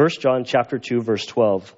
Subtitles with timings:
[0.00, 1.74] 1 John chapter 2 verse 12.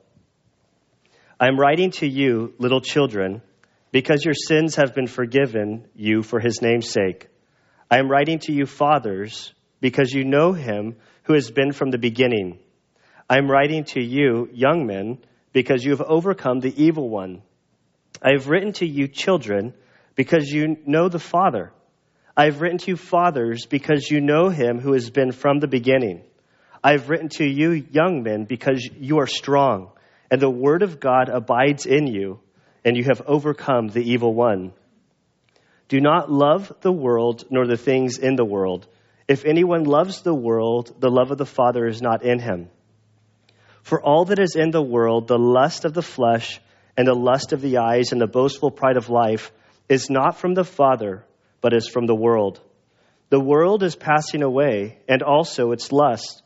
[1.41, 3.43] I am writing to you, little children,
[3.91, 7.27] because your sins have been forgiven you for his name's sake.
[7.91, 11.99] I am writing to you, fathers, because you know him who has been from the
[11.99, 12.61] beginning.
[13.29, 15.19] I am writing to you, young men,
[15.53, 17.43] because you have overcome the evil one.
[18.23, 19.75] I have written to you, children,
[20.15, 21.73] because you know the Father.
[22.37, 25.67] I have written to you, fathers, because you know him who has been from the
[25.67, 26.23] beginning.
[26.85, 29.93] I have written to you, young men, because you are strong,
[30.31, 32.41] and the word of God abides in you,
[32.85, 34.73] and you have overcome the evil one.
[35.89, 38.89] Do not love the world nor the things in the world.
[39.29, 42.69] If anyone loves the world, the love of the Father is not in him.
[43.83, 46.61] For all that is in the world, the lust of the flesh,
[46.97, 49.53] and the lust of the eyes, and the boastful pride of life,
[49.89, 51.25] is not from the Father,
[51.61, 52.61] but is from the world.
[53.29, 56.42] The world is passing away, and also its lust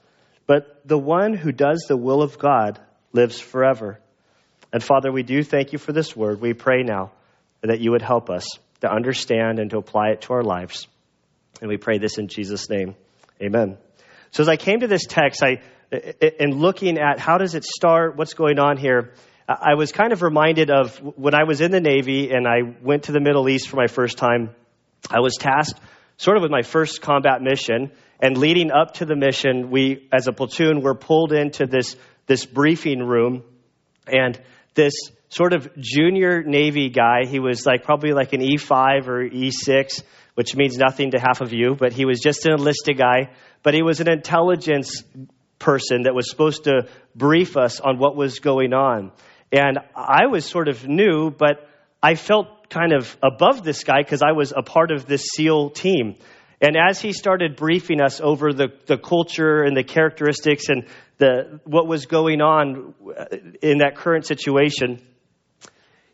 [0.46, 2.80] but the one who does the will of God
[3.12, 4.00] lives forever.
[4.72, 6.40] And Father, we do thank you for this word.
[6.40, 7.12] We pray now
[7.62, 8.46] that you would help us
[8.80, 10.86] to understand and to apply it to our lives.
[11.60, 12.94] And we pray this in Jesus' name.
[13.42, 13.78] Amen.
[14.30, 15.62] So as I came to this text, I,
[16.38, 19.12] in looking at how does it start, what's going on here,
[19.48, 23.04] I was kind of reminded of when I was in the Navy and I went
[23.04, 24.50] to the Middle East for my first time.
[25.08, 25.80] I was tasked
[26.16, 27.92] sort of with my first combat mission.
[28.20, 32.46] And leading up to the mission, we, as a platoon, were pulled into this, this
[32.46, 33.42] briefing room.
[34.06, 34.40] And
[34.74, 34.94] this
[35.28, 40.02] sort of junior Navy guy, he was like probably like an E5 or E6,
[40.34, 43.30] which means nothing to half of you, but he was just an enlisted guy.
[43.62, 45.02] But he was an intelligence
[45.58, 49.12] person that was supposed to brief us on what was going on.
[49.52, 51.68] And I was sort of new, but
[52.02, 55.70] I felt kind of above this guy because I was a part of this SEAL
[55.70, 56.16] team.
[56.60, 60.86] And as he started briefing us over the, the culture and the characteristics and
[61.18, 62.94] the, what was going on
[63.60, 65.02] in that current situation,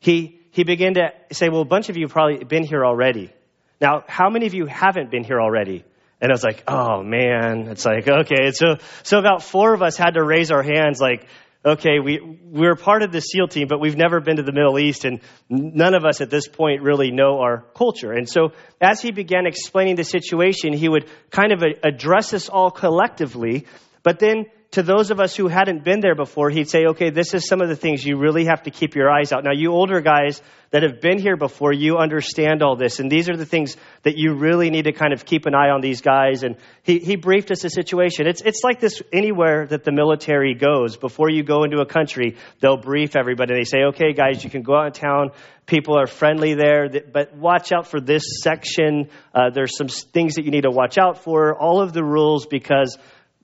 [0.00, 3.32] he, he began to say, Well, a bunch of you have probably been here already.
[3.80, 5.84] Now, how many of you haven't been here already?
[6.20, 8.52] And I was like, oh man, it's like, okay.
[8.52, 11.26] So, so about four of us had to raise our hands like,
[11.64, 14.78] okay, we, we're part of the SEAL team, but we've never been to the Middle
[14.78, 18.12] East, and none of us at this point really know our culture.
[18.12, 22.70] And so, as he began explaining the situation, he would kind of address us all
[22.70, 23.66] collectively,
[24.02, 27.34] but then to those of us who hadn't been there before, he'd say, okay, this
[27.34, 29.44] is some of the things you really have to keep your eyes out.
[29.44, 30.40] Now, you older guys
[30.70, 32.98] that have been here before, you understand all this.
[32.98, 35.68] And these are the things that you really need to kind of keep an eye
[35.68, 36.42] on these guys.
[36.42, 38.26] And he, he briefed us a situation.
[38.26, 40.96] It's, it's like this anywhere that the military goes.
[40.96, 43.52] Before you go into a country, they'll brief everybody.
[43.52, 45.32] They say, okay, guys, you can go out of town.
[45.66, 49.10] People are friendly there, but watch out for this section.
[49.34, 51.54] Uh, there's some things that you need to watch out for.
[51.54, 52.96] All of the rules because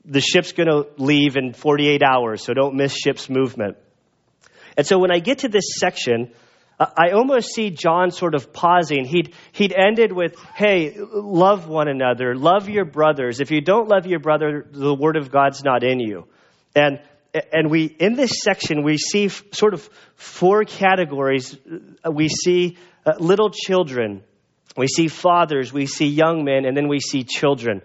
[0.05, 3.77] the ship's going to leave in 48 hours, so don't miss ship's movement.
[4.77, 6.33] And so when I get to this section,
[6.81, 9.05] I almost see John sort of pausing.
[9.05, 13.41] He'd, he'd ended with, hey, love one another, love your brothers.
[13.41, 16.29] If you don't love your brother, the word of God's not in you.
[16.77, 17.01] And,
[17.53, 21.59] and we, in this section, we see sort of four categories.
[22.09, 24.23] We see uh, little children,
[24.77, 27.83] we see fathers, we see young men, and then we see children.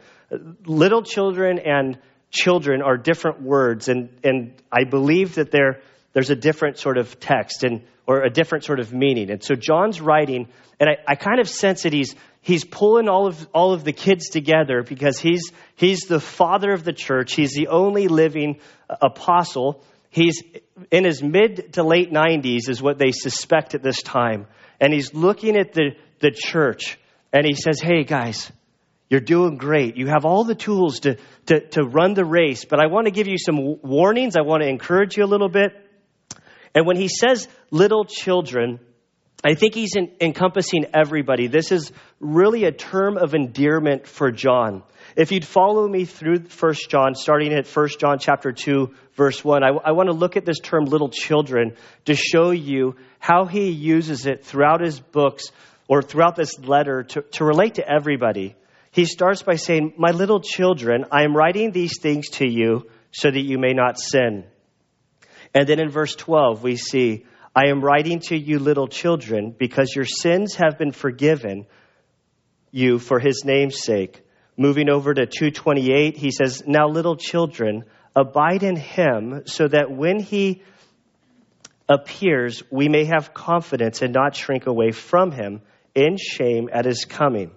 [0.65, 1.97] Little children and
[2.31, 5.81] children are different words, and, and I believe that there,
[6.13, 9.31] there's a different sort of text and or a different sort of meaning.
[9.31, 10.49] And so John's writing,
[10.79, 13.93] and I, I kind of sense that he's he's pulling all of all of the
[13.93, 17.33] kids together because he's he's the father of the church.
[17.33, 19.83] He's the only living apostle.
[20.09, 20.43] He's
[20.91, 24.45] in his mid to late 90s, is what they suspect at this time.
[24.79, 26.99] And he's looking at the, the church
[27.31, 28.51] and he says, Hey, guys,
[29.09, 29.97] you're doing great.
[29.97, 33.11] You have all the tools to, to, to run the race, but I want to
[33.11, 34.35] give you some warnings.
[34.35, 35.71] I want to encourage you a little bit.
[36.73, 38.79] And when he says little children,
[39.43, 41.47] I think he's in, encompassing everybody.
[41.47, 44.83] This is really a term of endearment for John.
[45.17, 49.63] If you'd follow me through First John, starting at First John chapter 2, verse 1,
[49.63, 53.69] I, I want to look at this term little children to show you how he
[53.69, 55.51] uses it throughout his books
[55.87, 58.55] or throughout this letter to, to relate to everybody
[58.93, 63.29] he starts by saying, My little children, I am writing these things to you so
[63.29, 64.43] that you may not sin.
[65.51, 67.25] And then in verse 12, we see,
[67.55, 71.65] I am writing to you, little children, because your sins have been forgiven
[72.69, 74.21] you for his name's sake.
[74.57, 77.85] Moving over to 228, he says, Now, little children,
[78.15, 80.61] abide in him so that when he
[81.89, 85.61] appears, we may have confidence and not shrink away from him
[85.95, 87.49] in shame at his coming.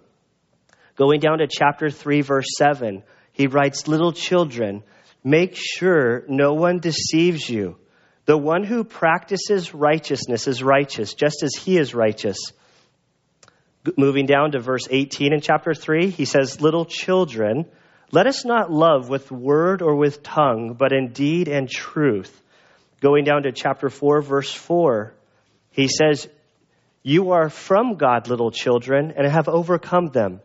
[0.97, 3.03] Going down to chapter 3, verse 7,
[3.33, 4.83] he writes, Little children,
[5.23, 7.77] make sure no one deceives you.
[8.25, 12.39] The one who practices righteousness is righteous, just as he is righteous.
[13.97, 17.67] Moving down to verse 18 in chapter 3, he says, Little children,
[18.11, 22.43] let us not love with word or with tongue, but in deed and truth.
[23.01, 25.13] Going down to chapter 4, verse 4,
[25.71, 26.29] he says,
[27.03, 30.41] You are from God, little children, and have overcome them,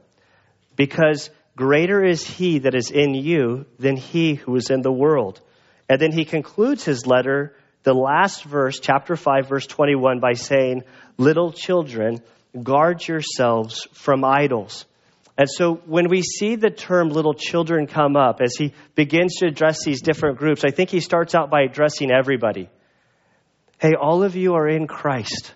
[0.76, 5.42] because greater is he that is in you than he who is in the world.
[5.90, 10.84] And then he concludes his letter the last verse, chapter 5, verse 21, by saying,
[11.18, 12.22] Little children,
[12.62, 14.86] guard yourselves from idols.
[15.38, 19.48] And so when we see the term little children come up, as he begins to
[19.48, 22.70] address these different groups, I think he starts out by addressing everybody.
[23.80, 25.56] Hey, all of you are in Christ.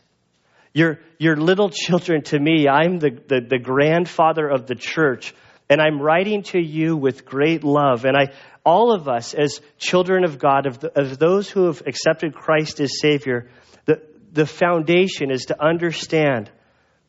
[0.76, 2.68] You're, you're little children to me.
[2.68, 5.34] I'm the, the, the grandfather of the church,
[5.70, 8.04] and I'm writing to you with great love.
[8.04, 8.34] And I,
[8.66, 12.82] all of us as children of God, of, the, of those who have accepted Christ
[12.82, 13.50] as Savior,
[13.86, 14.02] the,
[14.34, 16.52] the foundation is to understand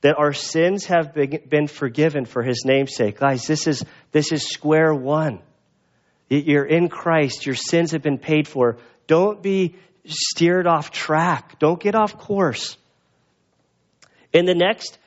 [0.00, 3.18] that our sins have been, been forgiven for His namesake.
[3.18, 5.40] Guys, this is, this is square one.
[6.28, 8.78] You're in Christ, your sins have been paid for.
[9.08, 9.74] Don't be
[10.04, 12.76] steered off track, don't get off course.
[14.36, 14.98] In the next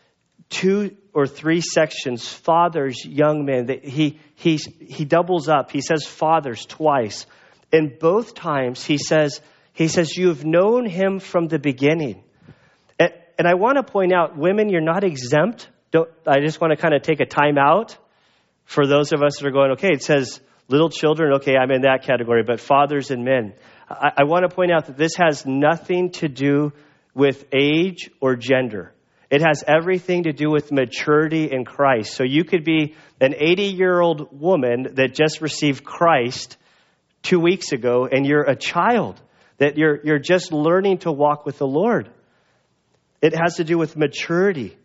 [0.50, 5.70] two or three sections, fathers, young men, he, he, he doubles up.
[5.70, 7.28] He says fathers twice.
[7.72, 9.40] And both times he says,
[9.72, 12.24] he says, you have known him from the beginning.
[13.00, 15.70] And, and I want to point out, women, you're not exempt.
[15.92, 17.96] Don't, I just want to kind of take a time out
[18.66, 21.34] for those of us that are going, okay, it says little children.
[21.34, 23.54] Okay, I'm in that category, but fathers and men.
[23.88, 26.74] I, I want to point out that this has nothing to do
[27.14, 28.92] with age or gender.
[29.30, 32.16] It has everything to do with maturity in Christ.
[32.16, 36.58] So you could be an 80 year old woman that just received Christ
[37.22, 39.22] two weeks ago, and you're a child,
[39.58, 42.10] that you're, you're just learning to walk with the Lord.
[43.22, 44.78] It has to do with maturity.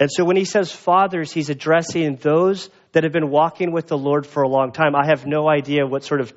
[0.00, 3.96] And so when he says fathers, he's addressing those that have been walking with the
[3.96, 4.94] Lord for a long time.
[4.96, 6.32] I have no idea what sort of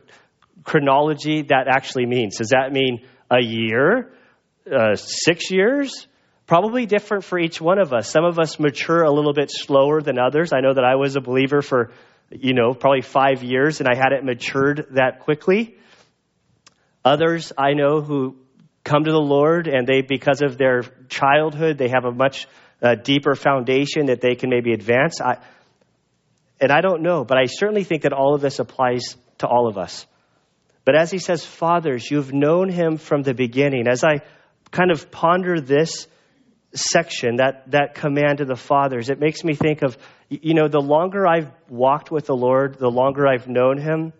[0.64, 2.38] chronology that actually means.
[2.38, 4.12] Does that mean a year?
[4.72, 6.08] Uh, six years?
[6.48, 8.10] Probably different for each one of us.
[8.10, 10.54] Some of us mature a little bit slower than others.
[10.54, 11.92] I know that I was a believer for,
[12.30, 15.76] you know, probably five years and I hadn't matured that quickly.
[17.04, 18.36] Others I know who
[18.84, 22.48] come to the Lord and they, because of their childhood, they have a much
[22.82, 25.20] uh, deeper foundation that they can maybe advance.
[25.22, 25.40] I,
[26.62, 29.68] and I don't know, but I certainly think that all of this applies to all
[29.68, 30.06] of us.
[30.86, 33.88] But as he says, fathers, you've known him from the beginning.
[33.88, 34.22] As I
[34.70, 36.08] kind of ponder this
[36.75, 39.98] section, that, that command to the fathers, it makes me think of,
[40.30, 44.13] you know, the longer I've walked with the Lord, the longer I've known Him,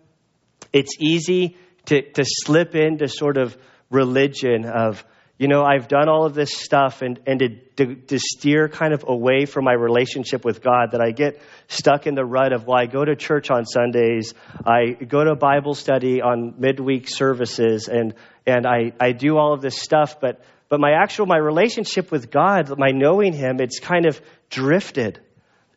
[0.72, 1.56] it's easy
[1.86, 3.56] to, to slip into sort of
[3.90, 5.04] religion of,
[5.38, 8.94] you know, I've done all of this stuff and, and to, to, to, steer kind
[8.94, 12.66] of away from my relationship with God, that I get stuck in the rut of,
[12.66, 14.32] well, I go to church on Sundays,
[14.64, 18.14] I go to Bible study on midweek services, and,
[18.46, 22.30] and I, I do all of this stuff, but but my actual, my relationship with
[22.30, 24.20] God, my knowing Him, it's kind of
[24.50, 25.20] drifted.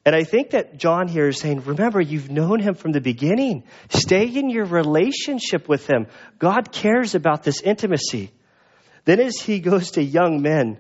[0.06, 3.64] And I think that John here is saying, remember, you've known him from the beginning.
[3.90, 6.08] Stay in your relationship with him.
[6.40, 8.32] God cares about this intimacy.
[9.06, 10.80] Then as he goes to young men,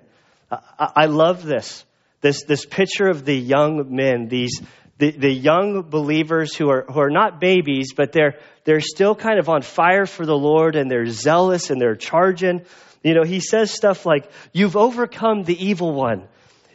[0.80, 1.86] I, love this.
[2.22, 4.62] This, this picture of the young men, these,
[4.98, 9.38] the, the young believers who are, who are not babies, but they're, they're still kind
[9.38, 12.66] of on fire for the Lord and they're zealous and they're charging.
[13.03, 16.27] You know, he says stuff like, You've overcome the evil one.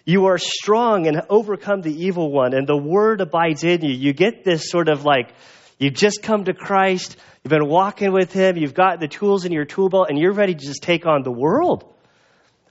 [0.06, 3.94] You are strong and overcome the evil one, and the word abides in you.
[3.94, 5.32] You get this sort of like,
[5.78, 9.52] you've just come to Christ, you've been walking with him, you've got the tools in
[9.52, 11.90] your tool belt, and you're ready to just take on the world.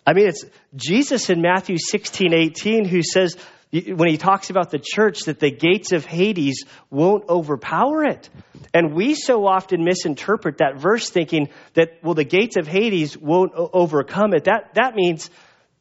[0.05, 0.45] I mean, it's
[0.75, 3.35] Jesus in Matthew 16, 18 who says,
[3.73, 8.29] when he talks about the church, that the gates of Hades won't overpower it.
[8.71, 13.51] And we so often misinterpret that verse thinking that, well, the gates of Hades won't
[13.55, 14.43] overcome it.
[14.43, 15.29] That, that means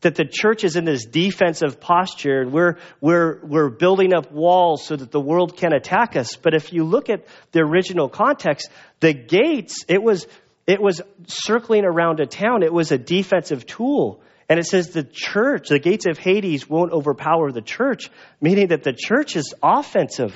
[0.00, 4.84] that the church is in this defensive posture and we're, we're, we're building up walls
[4.84, 6.36] so that the world can attack us.
[6.36, 8.68] But if you look at the original context,
[9.00, 10.26] the gates, it was,
[10.66, 12.62] it was circling around a town.
[12.62, 14.22] It was a defensive tool.
[14.48, 18.82] And it says the church, the gates of Hades won't overpower the church, meaning that
[18.82, 20.34] the church is offensive.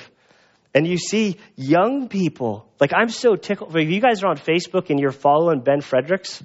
[0.73, 3.75] And you see young people, like I'm so tickled.
[3.75, 6.43] If you guys are on Facebook and you're following Ben Fredericks,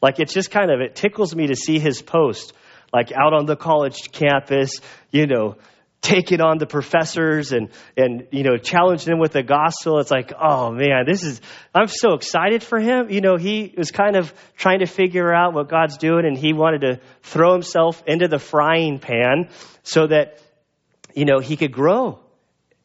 [0.00, 2.52] like it's just kind of, it tickles me to see his post,
[2.92, 4.80] like out on the college campus,
[5.10, 5.56] you know,
[6.04, 9.98] taking on the professors and, and, you know, challenging them with the gospel.
[10.00, 11.40] It's like, oh man, this is,
[11.74, 13.08] I'm so excited for him.
[13.08, 16.52] You know, he was kind of trying to figure out what God's doing and he
[16.52, 19.48] wanted to throw himself into the frying pan
[19.82, 20.38] so that,
[21.14, 22.20] you know, he could grow.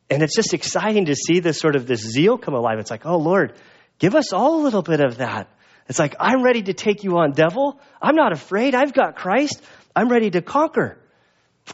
[0.09, 2.79] And it's just exciting to see this sort of this zeal come alive.
[2.79, 3.53] It's like, oh Lord,
[3.99, 5.49] give us all a little bit of that.
[5.89, 7.81] It's like, I'm ready to take you on, devil.
[8.01, 8.75] I'm not afraid.
[8.75, 9.61] I've got Christ.
[9.93, 10.97] I'm ready to conquer.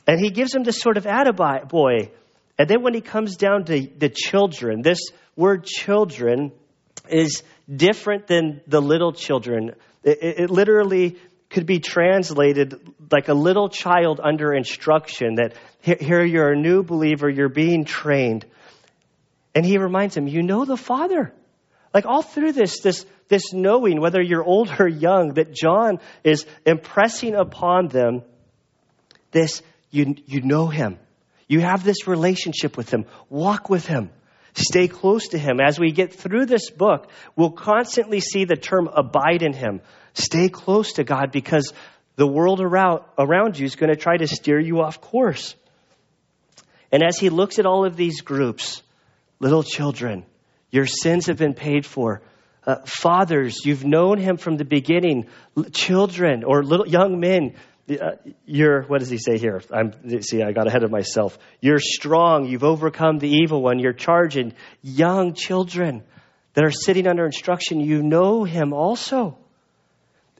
[0.07, 1.05] And he gives him this sort of
[1.67, 2.11] boy.
[2.57, 4.99] And then when he comes down to the children, this
[5.35, 6.51] word children
[7.09, 9.75] is different than the little children.
[10.03, 11.17] It, it, literally
[11.49, 12.79] could be translated
[13.11, 18.45] like a little child under instruction that here you're a new believer, you're being trained.
[19.53, 21.33] And he reminds him, you know the Father.
[21.93, 26.45] Like all through this, this, this knowing, whether you're old or young, that John is
[26.65, 28.23] impressing upon them
[29.31, 29.61] this
[29.95, 30.99] you, you know him.
[31.47, 33.05] You have this relationship with him.
[33.29, 34.09] Walk with him.
[34.53, 35.59] Stay close to him.
[35.59, 39.81] As we get through this book, we'll constantly see the term abide in him.
[40.13, 41.73] Stay close to God because
[42.15, 45.55] the world around, around you is going to try to steer you off course.
[46.91, 48.81] And as he looks at all of these groups,
[49.39, 50.25] little children,
[50.71, 52.21] your sins have been paid for.
[52.65, 55.27] Uh, fathers, you've known him from the beginning.
[55.73, 57.55] Children or little young men,
[57.87, 58.15] Uh,
[58.45, 59.61] you're, what does he say here?
[59.71, 61.37] I'm, see, I got ahead of myself.
[61.61, 62.45] You're strong.
[62.45, 63.77] You've overcome the evil one.
[63.77, 66.03] You're charging young children
[66.55, 67.79] that are sitting under instruction.
[67.79, 69.37] You know him also.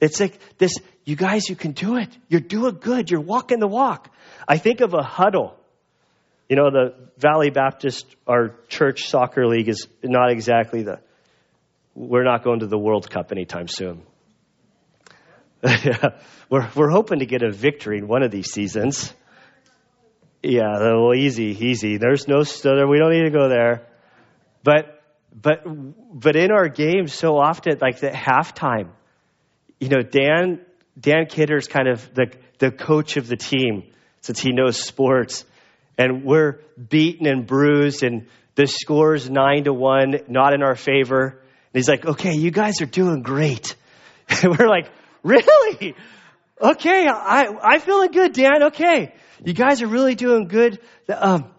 [0.00, 0.72] It's like this,
[1.04, 2.08] you guys, you can do it.
[2.28, 3.10] You're doing good.
[3.10, 4.10] You're walking the walk.
[4.48, 5.56] I think of a huddle.
[6.48, 11.00] You know, the Valley Baptist, our church soccer league is not exactly the,
[11.94, 14.02] we're not going to the World Cup anytime soon.
[15.66, 16.08] Yeah,
[16.50, 19.12] we're we're hoping to get a victory in one of these seasons.
[20.42, 21.96] Yeah, well, easy, easy.
[21.96, 22.86] There's no stutter.
[22.86, 23.86] We don't need to go there.
[24.62, 28.90] But but but in our games, so often, like the halftime,
[29.80, 30.60] you know, Dan
[30.98, 33.84] Dan Kidder's kind of the the coach of the team
[34.20, 35.44] since he knows sports,
[35.98, 41.28] and we're beaten and bruised, and the score's nine to one, not in our favor.
[41.28, 43.76] And he's like, "Okay, you guys are doing great."
[44.28, 44.90] And we're like,
[45.26, 45.96] Really?
[46.62, 48.62] Okay, I, I feeling good, Dan.
[48.64, 49.12] Okay.
[49.44, 50.78] You guys are really doing good.
[51.08, 51.50] Um,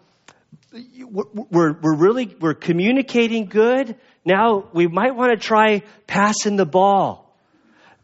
[0.71, 3.97] we're, we're really, we're communicating good.
[4.23, 7.35] Now we might want to try passing the ball.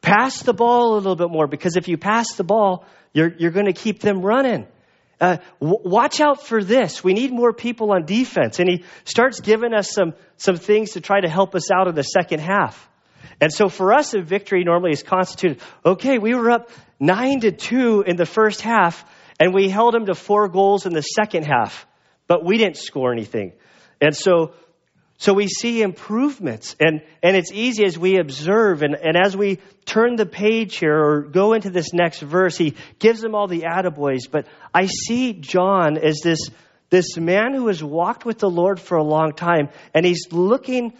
[0.01, 3.51] Pass the ball a little bit more because if you pass the ball, you're, you're
[3.51, 4.67] going to keep them running.
[5.21, 7.03] Uh, w- watch out for this.
[7.03, 8.59] We need more people on defense.
[8.59, 11.95] And he starts giving us some, some things to try to help us out in
[11.95, 12.89] the second half.
[13.39, 17.51] And so for us, a victory normally is constituted, okay, we were up nine to
[17.51, 19.03] two in the first half,
[19.39, 21.85] and we held them to four goals in the second half,
[22.27, 23.53] but we didn't score anything.
[23.99, 24.53] And so,
[25.17, 29.59] so we see improvements, and, and it's easy as we observe, and, and as we
[29.85, 33.61] turn the page here or go into this next verse, he gives them all the
[33.61, 36.49] attaboys, but I see John as this,
[36.89, 40.93] this man who has walked with the Lord for a long time, and he's looking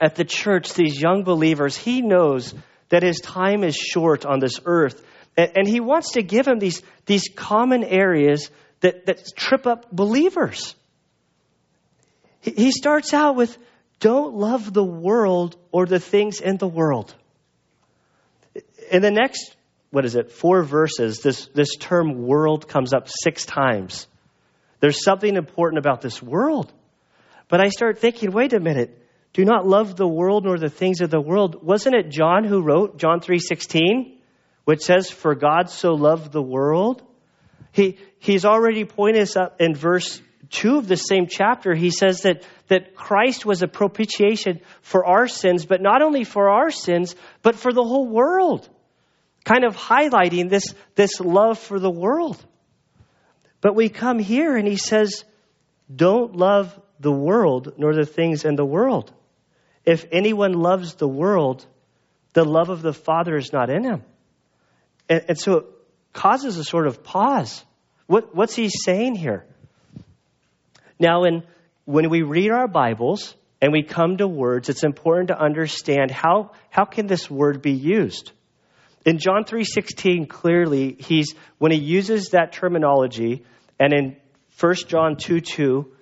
[0.00, 2.54] at the church, these young believers, he knows
[2.88, 5.02] that his time is short on this earth.
[5.36, 10.74] And, he wants to give them these, these common areas that, that trip up believers.
[12.40, 13.56] He, he starts out with
[13.98, 17.14] don't love the world or the things in the world.
[18.90, 19.56] In the next,
[19.90, 24.06] what is it, four verses, this, this term world comes up six times.
[24.80, 26.72] There's something important about this world.
[27.48, 29.01] But I start thinking, wait a minute.
[29.32, 31.62] Do not love the world nor the things of the world.
[31.62, 34.18] Wasn't it John who wrote John 3:16,
[34.64, 37.02] which says for God so loved the world?
[37.72, 40.20] He he's already pointed us up in verse
[40.50, 41.74] 2 of the same chapter.
[41.74, 46.50] He says that that Christ was a propitiation for our sins, but not only for
[46.50, 48.68] our sins, but for the whole world.
[49.44, 52.44] Kind of highlighting this this love for the world.
[53.62, 55.24] But we come here and he says,
[55.94, 59.12] don't love the world nor the things in the world.
[59.84, 61.66] If anyone loves the world,
[62.32, 64.02] the love of the Father is not in him.
[65.08, 65.66] And, and so it
[66.12, 67.64] causes a sort of pause.
[68.06, 69.44] What, what's he saying here?
[70.98, 71.42] Now, in,
[71.84, 76.52] when we read our Bibles and we come to words, it's important to understand how,
[76.70, 78.32] how can this word be used?
[79.04, 83.44] In John 3.16, clearly, he's, when he uses that terminology,
[83.80, 84.16] and in
[84.60, 85.92] 1 John 2 2,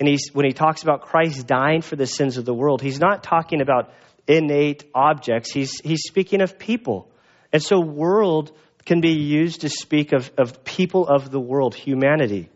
[0.00, 2.98] and he's, when he talks about Christ dying for the sins of the world, he's
[2.98, 3.92] not talking about
[4.26, 5.52] innate objects.
[5.52, 7.10] He's, he's speaking of people.
[7.52, 8.50] And so, world
[8.86, 12.48] can be used to speak of, of people of the world, humanity.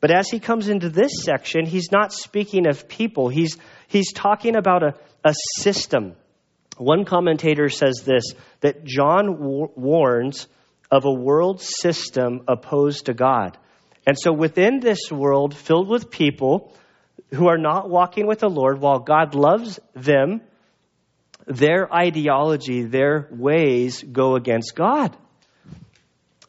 [0.00, 3.58] But as he comes into this section, he's not speaking of people, he's,
[3.88, 4.94] he's talking about a,
[5.24, 6.14] a system.
[6.78, 9.38] One commentator says this that John
[9.74, 10.46] warns
[10.90, 13.58] of a world system opposed to God.
[14.06, 16.72] And so within this world filled with people
[17.34, 20.40] who are not walking with the Lord, while God loves them,
[21.46, 25.16] their ideology, their ways go against God.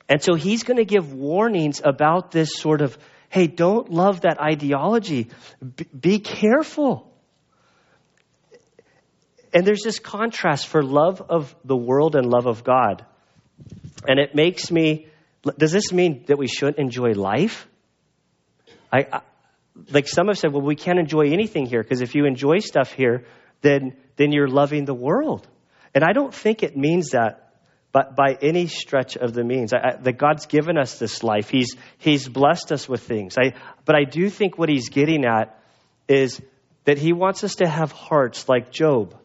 [0.09, 2.97] And so he's going to give warnings about this sort of,
[3.29, 5.29] hey, don't love that ideology.
[5.99, 7.11] be careful.
[9.53, 13.05] And there's this contrast for love of the world and love of God.
[14.07, 15.07] And it makes me,
[15.57, 17.67] does this mean that we shouldn't enjoy life?
[18.91, 19.21] I, I
[19.91, 22.91] like some have said, well, we can't enjoy anything here because if you enjoy stuff
[22.91, 23.25] here,
[23.61, 25.47] then, then you're loving the world.
[25.93, 27.47] And I don't think it means that
[27.97, 29.73] but by any stretch of the means.
[29.73, 31.49] I, I, that God's given us this life.
[31.49, 33.37] He's, he's blessed us with things.
[33.39, 33.53] I,
[33.85, 35.59] but I do think what he's getting at
[36.07, 36.39] is
[36.83, 39.15] that he wants us to have hearts like Job.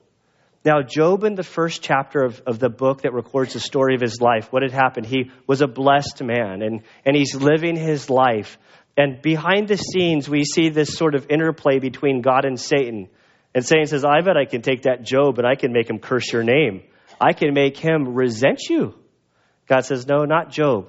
[0.64, 4.00] Now, Job, in the first chapter of, of the book that records the story of
[4.00, 5.06] his life, what had happened?
[5.06, 8.58] He was a blessed man, and, and he's living his life.
[8.96, 13.08] And behind the scenes, we see this sort of interplay between God and Satan.
[13.54, 15.98] And Satan says, I bet I can take that Job and I can make him
[15.98, 16.82] curse your name.
[17.20, 18.94] I can make him resent you.
[19.66, 20.88] God says, No, not Job.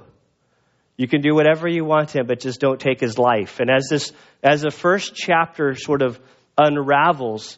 [0.98, 3.60] You can do whatever you want to him, but just don't take his life.
[3.60, 4.12] And as this,
[4.44, 6.20] as the first chapter sort of
[6.58, 7.58] unravels,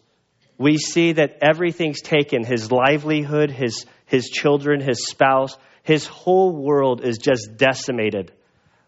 [0.57, 7.03] we see that everything's taken his livelihood, his, his children, his spouse, his whole world
[7.03, 8.31] is just decimated,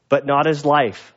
[0.10, 1.14] but not his life.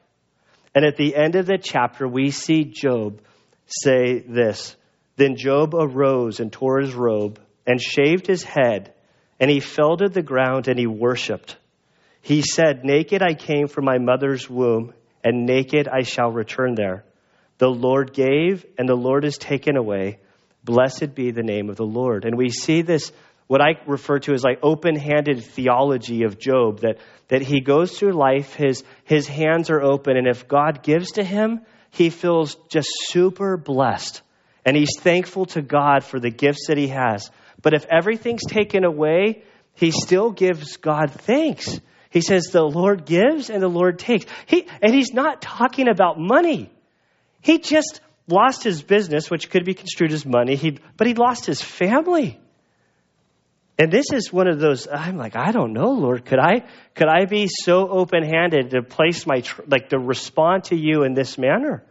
[0.74, 3.20] And at the end of the chapter, we see Job
[3.66, 4.76] say this
[5.16, 8.92] Then Job arose and tore his robe and shaved his head,
[9.38, 11.56] and he fell to the ground and he worshiped.
[12.22, 14.92] He said, Naked I came from my mother's womb,
[15.24, 17.04] and naked I shall return there.
[17.58, 20.18] The Lord gave, and the Lord is taken away.
[20.64, 22.24] Blessed be the name of the Lord.
[22.24, 23.12] And we see this,
[23.46, 27.98] what I refer to as like open handed theology of Job, that, that he goes
[27.98, 32.56] through life, his, his hands are open, and if God gives to him, he feels
[32.68, 34.22] just super blessed.
[34.64, 37.30] And he's thankful to God for the gifts that he has.
[37.62, 39.42] But if everything's taken away,
[39.74, 41.80] he still gives God thanks.
[42.10, 44.26] He says, The Lord gives and the Lord takes.
[44.46, 46.70] He, and he's not talking about money.
[47.40, 51.46] He just lost his business, which could be construed as money, he, but he lost
[51.46, 52.40] his family.
[53.78, 56.26] And this is one of those, I'm like, I don't know, Lord.
[56.26, 60.64] Could I, could I be so open handed to place my, tr- like, to respond
[60.64, 61.82] to you in this manner?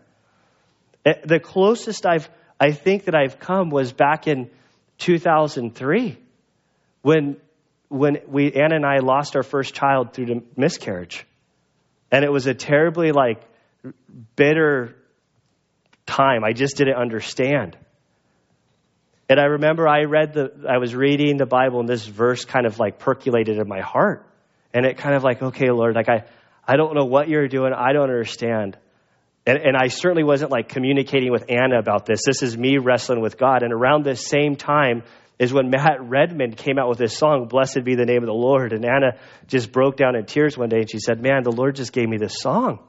[1.03, 4.51] Eh, the closest I've, I think that I've come was back in
[4.99, 6.17] 2003
[7.01, 7.37] when,
[7.87, 11.25] when we, Anna and I lost our first child through the miscarriage.
[12.11, 13.41] And it was a terribly, like,
[14.35, 14.95] bitter
[16.09, 16.43] time.
[16.43, 17.77] I just didn't understand.
[19.29, 22.65] And I remember I read the, I was reading the Bible and this verse kind
[22.65, 24.25] of like percolated in my heart.
[24.73, 26.25] And it kind of like, okay, Lord, like I,
[26.67, 27.71] I don't know what you're doing.
[27.73, 28.77] I don't understand.
[29.45, 32.21] And, and I certainly wasn't like communicating with Anna about this.
[32.25, 33.61] This is me wrestling with God.
[33.61, 35.03] And around this same time
[35.37, 38.33] is when Matt Redman came out with this song, Blessed Be the Name of the
[38.33, 38.73] Lord.
[38.73, 39.17] And Anna
[39.47, 42.09] just broke down in tears one day and she said, Man, the Lord just gave
[42.09, 42.79] me this song.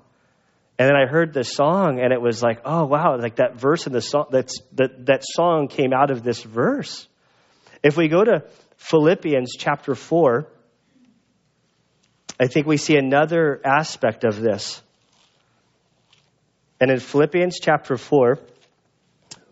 [0.81, 3.87] And then I heard the song, and it was like, oh wow, like that verse
[3.87, 7.07] in the song, that's, that, that song came out of this verse.
[7.83, 8.45] If we go to
[8.79, 10.47] Philippians chapter 4,
[12.41, 14.81] I think we see another aspect of this.
[16.81, 18.39] And in Philippians chapter 4,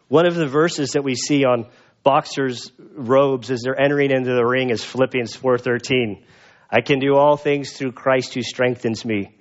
[0.09, 1.67] one of the verses that we see on
[2.03, 6.23] boxers' robes as they're entering into the ring is Philippians 4:13.
[6.71, 9.35] I can do all things through Christ who strengthens me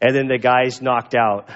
[0.00, 1.48] and then the guy's knocked out.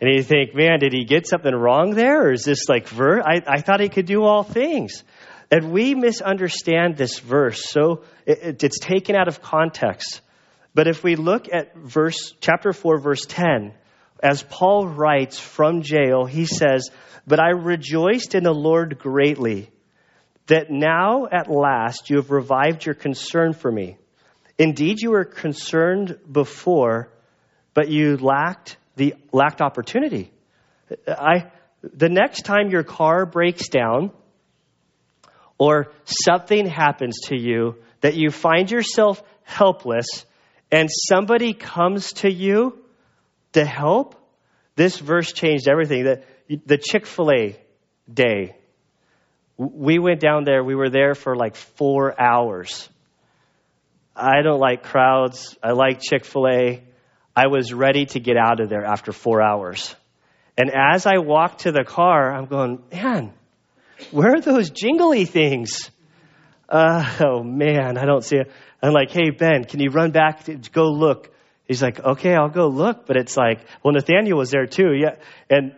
[0.00, 2.28] And you think, man, did he get something wrong there?
[2.28, 3.22] Or is this like verse?
[3.24, 5.04] I, I thought he could do all things.
[5.50, 7.64] And we misunderstand this verse.
[7.64, 10.20] So it, it's taken out of context.
[10.74, 13.72] But if we look at verse, chapter 4, verse 10,
[14.22, 16.90] as Paul writes from jail, he says,
[17.26, 19.70] But I rejoiced in the Lord greatly
[20.46, 23.96] that now at last you have revived your concern for me.
[24.58, 27.10] Indeed, you were concerned before
[27.74, 30.30] but you lacked the lacked opportunity.
[31.06, 31.50] I
[31.82, 34.10] the next time your car breaks down
[35.58, 40.24] or something happens to you that you find yourself helpless
[40.70, 42.78] and somebody comes to you
[43.52, 44.16] to help,
[44.76, 46.04] this verse changed everything.
[46.04, 46.24] The,
[46.66, 47.56] the Chick fil A
[48.12, 48.56] day,
[49.56, 52.88] we went down there, we were there for like four hours.
[54.16, 55.56] I don't like crowds.
[55.62, 56.82] I like Chick fil A.
[57.36, 59.94] I was ready to get out of there after four hours.
[60.56, 63.32] And as I walked to the car, I'm going, man,
[64.10, 65.90] where are those jingly things?
[66.68, 68.50] Uh, oh man, I don't see it.
[68.82, 71.30] I'm like, hey, Ben, can you run back to go look?
[71.66, 73.06] He's like, okay, I'll go look.
[73.06, 74.92] But it's like, well, Nathaniel was there too.
[74.92, 75.16] Yeah.
[75.48, 75.74] And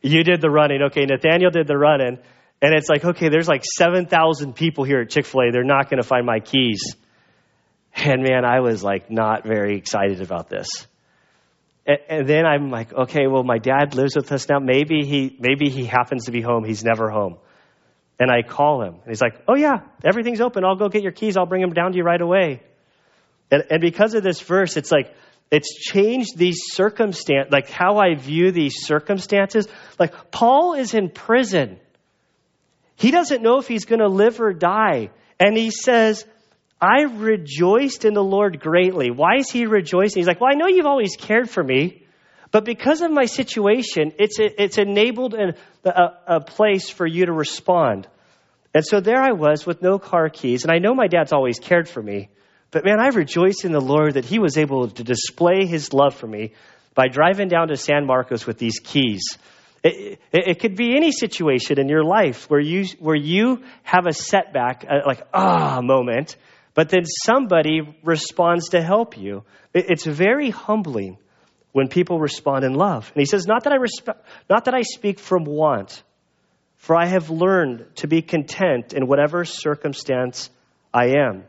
[0.00, 0.82] you did the running.
[0.82, 1.06] Okay.
[1.06, 2.18] Nathaniel did the running.
[2.60, 5.52] And it's like, okay, there's like 7,000 people here at Chick fil A.
[5.52, 6.96] They're not going to find my keys.
[7.94, 10.68] And man, I was like not very excited about this.
[11.86, 14.58] And, and then I'm like, okay, well, my dad lives with us now.
[14.58, 16.64] Maybe he, maybe he happens to be home.
[16.64, 17.36] He's never home.
[18.18, 20.64] And I call him, and he's like, oh yeah, everything's open.
[20.64, 21.36] I'll go get your keys.
[21.36, 22.62] I'll bring them down to you right away.
[23.50, 25.12] And, and because of this verse, it's like,
[25.50, 29.66] it's changed these circumstance, like how I view these circumstances.
[29.98, 31.80] Like, Paul is in prison.
[32.94, 35.10] He doesn't know if he's going to live or die.
[35.40, 36.24] And he says,
[36.82, 39.12] I rejoiced in the Lord greatly.
[39.12, 40.18] Why is he rejoicing?
[40.18, 42.04] He's like, Well, I know you've always cared for me,
[42.50, 47.32] but because of my situation, it's, it's enabled a, a, a place for you to
[47.32, 48.08] respond.
[48.74, 51.60] And so there I was with no car keys, and I know my dad's always
[51.60, 52.30] cared for me,
[52.72, 56.14] but man, I rejoiced in the Lord that he was able to display his love
[56.14, 56.52] for me
[56.94, 59.38] by driving down to San Marcos with these keys.
[59.84, 64.06] It, it, it, could be any situation in your life where you, where you have
[64.06, 66.36] a setback, like, ah, moment,
[66.74, 69.44] but then somebody responds to help you.
[69.74, 71.18] It's very humbling
[71.72, 73.10] when people respond in love.
[73.14, 76.02] And he says, not that I respect, not that I speak from want,
[76.76, 80.50] for I have learned to be content in whatever circumstance
[80.92, 81.44] I am.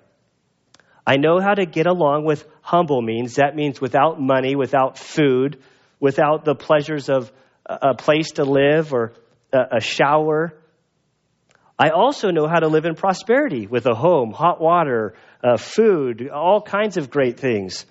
[1.06, 3.36] I know how to get along with humble means.
[3.36, 5.62] That means without money, without food,
[6.00, 7.32] without the pleasures of
[7.66, 9.14] a place to live or
[9.52, 10.54] a shower
[11.78, 16.30] I also know how to live in prosperity with a home, hot water, uh, food,
[16.30, 17.86] all kinds of great things.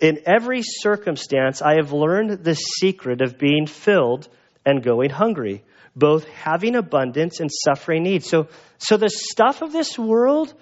[0.00, 4.28] In every circumstance, I have learned the secret of being filled
[4.64, 5.62] and going hungry,
[5.94, 8.24] both having abundance and suffering need.
[8.24, 8.48] So,
[8.78, 10.52] so the stuff of this world,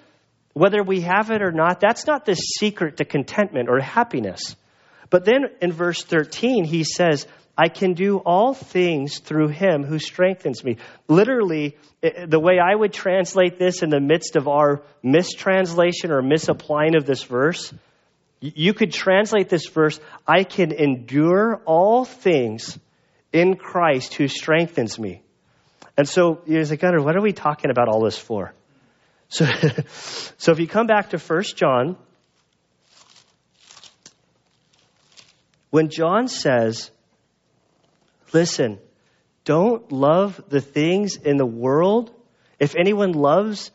[0.53, 4.55] whether we have it or not, that's not the secret to contentment or happiness.
[5.09, 7.25] But then in verse 13, he says,
[7.57, 10.77] I can do all things through him who strengthens me.
[11.07, 16.11] Literally, eh, eh, the way I would translate this in the midst of our mistranslation
[16.11, 17.71] or misapplying of this verse,
[18.39, 22.77] you could translate this verse I can endure all things
[23.31, 25.21] in Christ who strengthens me.
[25.95, 28.53] And so you're like, Gunnar, what are we talking about all this for?
[29.29, 29.47] So,
[30.37, 31.97] so if you come back to 1 John,
[35.71, 36.91] when John says,
[38.33, 38.79] Listen,
[39.45, 42.11] don't love the things in the world.
[42.59, 43.71] If anyone loves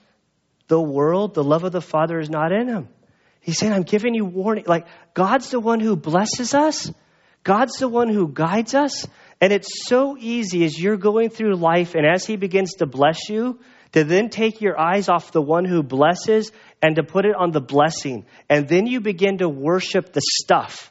[0.67, 2.89] the world, the love of the Father is not in him.
[3.41, 4.65] He's saying, I'm giving you warning.
[4.67, 6.93] Like, God's the one who blesses us,
[7.45, 9.07] God's the one who guides us.
[9.41, 13.29] And it's so easy as you're going through life and as He begins to bless
[13.29, 13.61] you,
[13.93, 16.51] to then take your eyes off the one who blesses
[16.83, 18.27] and to put it on the blessing.
[18.51, 20.91] And then you begin to worship the stuff,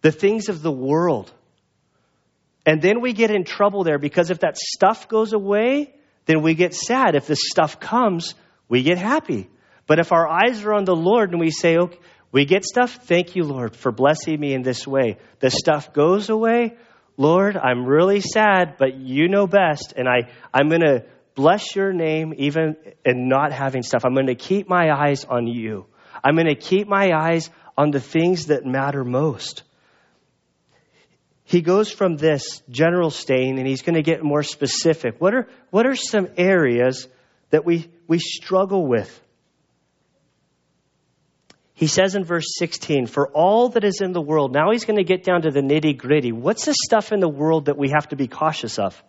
[0.00, 1.30] the things of the world.
[2.66, 5.94] And then we get in trouble there because if that stuff goes away,
[6.26, 7.14] then we get sad.
[7.14, 8.34] If the stuff comes,
[8.68, 9.48] we get happy.
[9.86, 11.98] But if our eyes are on the Lord and we say, okay,
[12.32, 15.18] we get stuff, thank you, Lord, for blessing me in this way.
[15.40, 16.76] The stuff goes away,
[17.16, 21.92] Lord, I'm really sad, but you know best, and I, I'm going to bless your
[21.92, 24.04] name even in not having stuff.
[24.04, 25.86] I'm going to keep my eyes on you.
[26.22, 29.64] I'm going to keep my eyes on the things that matter most
[31.50, 35.20] he goes from this general stain and he's going to get more specific.
[35.20, 37.08] What are, what are some areas
[37.50, 39.20] that we, we struggle with?
[41.74, 44.98] He says in verse 16, For all that is in the world, now he's going
[44.98, 46.30] to get down to the nitty gritty.
[46.30, 49.02] What's the stuff in the world that we have to be cautious of?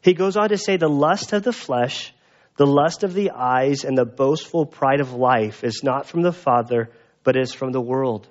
[0.00, 2.14] He goes on to say, The lust of the flesh,
[2.56, 6.32] the lust of the eyes, and the boastful pride of life is not from the
[6.32, 6.88] Father,
[7.22, 8.26] but is from the world.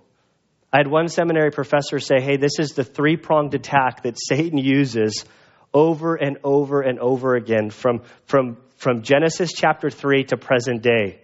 [0.72, 4.58] I had one seminary professor say, hey, this is the three pronged attack that Satan
[4.58, 5.26] uses
[5.74, 11.22] over and over and over again from, from, from Genesis chapter 3 to present day.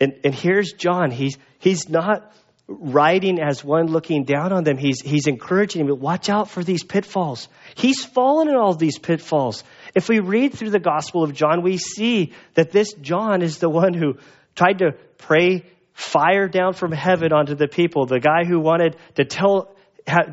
[0.00, 1.10] And, and here's John.
[1.10, 2.32] He's, he's not
[2.66, 4.76] writing as one looking down on them.
[4.76, 7.48] He's, he's encouraging them, watch out for these pitfalls.
[7.74, 9.62] He's fallen in all these pitfalls.
[9.94, 13.68] If we read through the Gospel of John, we see that this John is the
[13.68, 14.14] one who
[14.54, 18.06] tried to pray fire down from heaven onto the people.
[18.06, 19.74] The guy who wanted to tell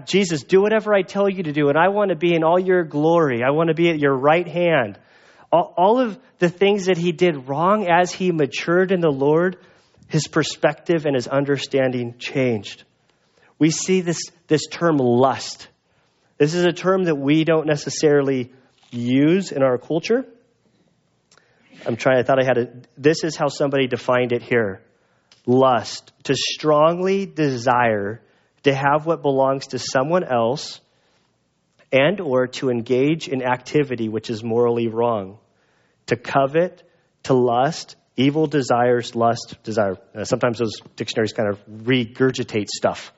[0.06, 2.60] Jesus, do whatever I tell you to do, and I want to be in all
[2.60, 3.42] your glory.
[3.42, 5.00] I want to be at your right hand.
[5.52, 9.58] All, all of the things that he did wrong as he matured in the Lord
[10.08, 12.84] his perspective and his understanding changed.
[13.58, 15.70] We see this, this term lust.
[16.38, 18.52] This is a term that we don't necessarily
[18.92, 20.26] use in our culture.
[21.86, 22.88] I'm trying, I thought I had it.
[22.98, 24.82] This is how somebody defined it here
[25.46, 28.22] lust, to strongly desire
[28.64, 30.80] to have what belongs to someone else
[31.92, 35.38] and or to engage in activity which is morally wrong.
[36.08, 36.84] To covet
[37.24, 39.98] to lust evil desires lust desire.
[40.16, 43.14] Uh, sometimes those dictionaries kind of regurgitate stuff.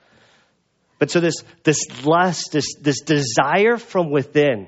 [1.00, 4.68] But so this this lust this this desire from within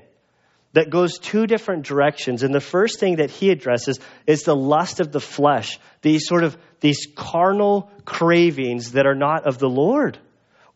[0.75, 2.43] that goes two different directions.
[2.43, 6.43] And the first thing that he addresses is the lust of the flesh, these sort
[6.43, 10.19] of these carnal cravings that are not of the Lord,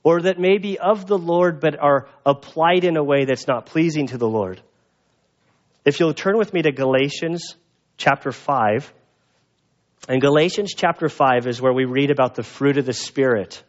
[0.01, 3.65] or that may be of the Lord but are applied in a way that's not
[3.65, 4.61] pleasing to the Lord.
[5.83, 7.55] If you'll turn with me to Galatians
[7.97, 8.93] chapter 5,
[10.07, 13.61] and Galatians chapter 5 is where we read about the fruit of the Spirit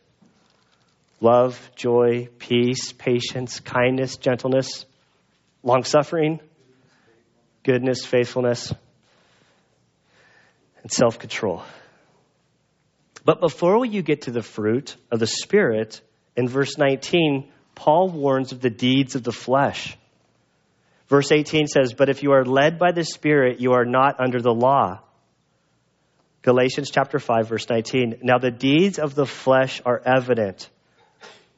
[1.20, 4.86] love, joy, peace, patience, kindness, gentleness
[5.62, 6.40] long suffering,
[7.62, 8.72] goodness, faithfulness,
[10.82, 11.62] and self control.
[13.24, 16.00] But before you get to the fruit of the Spirit,
[16.36, 19.96] in verse 19, Paul warns of the deeds of the flesh.
[21.08, 24.40] Verse 18 says, But if you are led by the Spirit, you are not under
[24.40, 25.00] the law.
[26.42, 28.20] Galatians chapter 5, verse 19.
[28.22, 30.70] Now the deeds of the flesh are evident,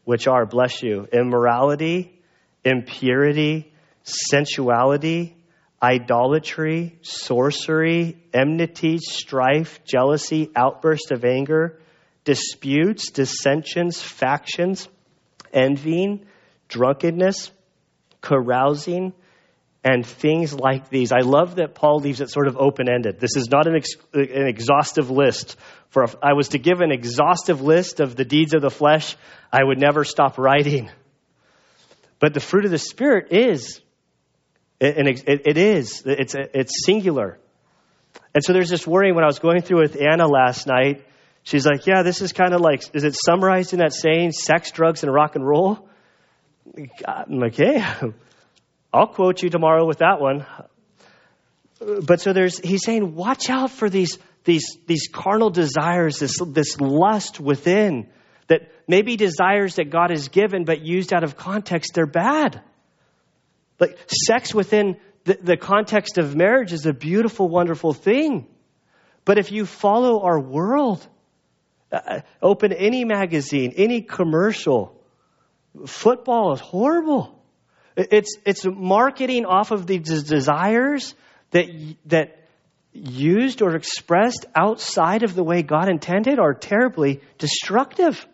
[0.05, 2.21] which are, bless you, immorality,
[2.65, 3.72] impurity,
[4.05, 5.37] sensuality,
[5.83, 11.81] idolatry, sorcery, enmity, strife, jealousy, outburst of anger,
[12.25, 14.89] disputes, dissensions, factions,
[15.53, 16.25] envying,
[16.69, 17.51] drunkenness,
[18.21, 19.13] carousing,
[19.85, 21.11] and things like these.
[21.11, 23.19] I love that Paul leaves it sort of open ended.
[23.19, 25.57] This is not an, ex- an exhaustive list.
[25.89, 29.17] For if I was to give an exhaustive list of the deeds of the flesh,
[29.53, 30.89] I would never stop writing.
[32.21, 33.81] But the fruit of the Spirit is
[34.83, 36.03] and it, it is.
[36.05, 37.39] It's, it's singular.
[38.35, 41.05] And so there's this worry when I was going through with Anna last night.
[41.45, 44.71] She's like, yeah, this is kind of like, is it summarized in that saying, sex,
[44.71, 45.89] drugs, and rock and roll?
[47.07, 47.85] I'm like, hey,
[48.93, 50.47] I'll quote you tomorrow with that one.
[51.81, 56.81] But so there's, he's saying, watch out for these, these, these carnal desires, this, this
[56.81, 58.09] lust within
[58.47, 62.63] that maybe desires that God has given, but used out of context, they're bad.
[63.83, 68.47] Like sex within the, the context of marriage is a beautiful, wonderful thing.
[69.25, 71.05] But if you follow our world,
[71.91, 74.97] uh, open any magazine, any commercial,
[75.85, 77.43] football is horrible.
[77.97, 81.17] It's, it's marketing off of these desires
[81.51, 81.67] that,
[82.07, 82.47] that
[82.93, 88.25] used or expressed outside of the way God intended are terribly destructive.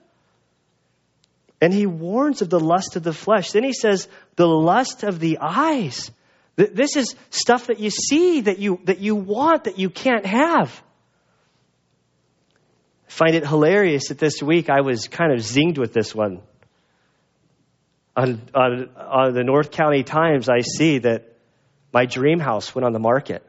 [1.61, 3.51] And he warns of the lust of the flesh.
[3.53, 6.11] Then he says, the lust of the eyes.
[6.57, 10.83] This is stuff that you see, that you, that you want, that you can't have.
[13.07, 16.41] I find it hilarious that this week I was kind of zinged with this one.
[18.17, 21.37] On, on, on the North County Times, I see that
[21.93, 23.45] my dream house went on the market.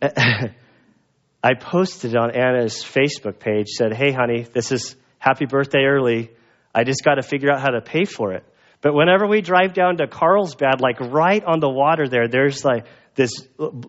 [0.02, 6.30] I posted on Anna's Facebook page, said, Hey, honey, this is happy birthday early.
[6.74, 8.44] I just got to figure out how to pay for it.
[8.82, 12.84] But whenever we drive down to Carlsbad, like right on the water there, there's like
[13.14, 13.30] this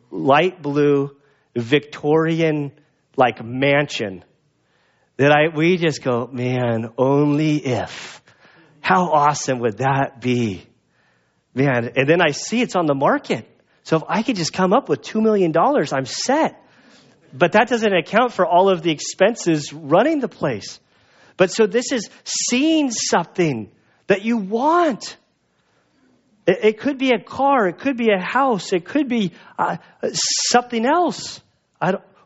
[0.10, 1.18] light blue
[1.54, 2.72] Victorian
[3.18, 4.24] like mansion
[5.18, 8.22] that I we just go, man, only if.
[8.80, 10.66] How awesome would that be?
[11.54, 13.46] Man, and then I see it's on the market.
[13.84, 16.62] So if I could just come up with $2 million, I'm set.
[17.34, 20.80] But that doesn't account for all of the expenses running the place.
[21.38, 23.72] But so this is seeing something
[24.08, 25.18] that you want.
[26.48, 29.78] It, it could be a car, it could be a house, it could be uh,
[30.14, 31.42] something else.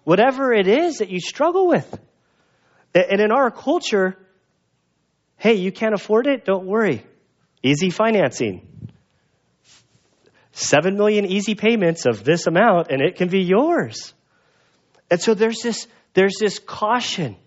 [0.04, 2.00] whatever it is that you struggle with.
[2.94, 4.18] And in our culture,
[5.38, 6.46] hey, you can't afford it?
[6.46, 7.04] Don't worry.
[7.62, 8.68] Easy financing.
[10.52, 14.14] Seven million easy payments of this amount, and it can be yours.
[15.10, 17.38] And so there's this, there's this caution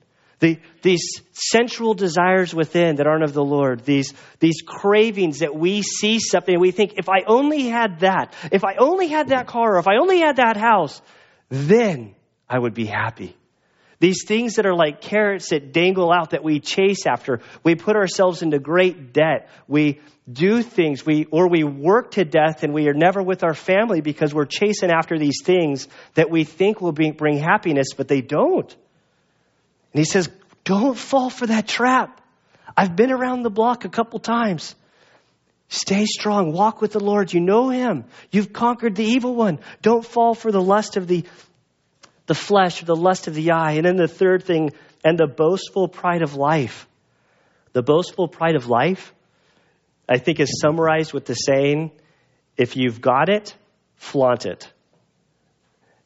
[0.42, 5.82] the, these sensual desires within that aren't of the Lord, these, these cravings that we
[5.82, 9.46] see something and we think, if I only had that, if I only had that
[9.46, 11.00] car, or if I only had that house,
[11.48, 12.16] then
[12.50, 13.36] I would be happy.
[14.00, 17.38] These things that are like carrots that dangle out that we chase after.
[17.62, 19.48] We put ourselves into great debt.
[19.68, 20.00] We
[20.30, 24.00] do things, we, or we work to death and we are never with our family
[24.00, 28.22] because we're chasing after these things that we think will be, bring happiness, but they
[28.22, 28.76] don't.
[29.92, 30.28] And he says,
[30.64, 32.20] Don't fall for that trap.
[32.76, 34.74] I've been around the block a couple times.
[35.68, 36.52] Stay strong.
[36.52, 37.32] Walk with the Lord.
[37.32, 38.04] You know Him.
[38.30, 39.58] You've conquered the evil one.
[39.80, 41.24] Don't fall for the lust of the,
[42.26, 43.72] the flesh or the lust of the eye.
[43.72, 44.72] And then the third thing,
[45.04, 46.86] and the boastful pride of life.
[47.72, 49.14] The boastful pride of life,
[50.08, 51.90] I think, is summarized with the saying
[52.56, 53.54] if you've got it,
[53.96, 54.70] flaunt it.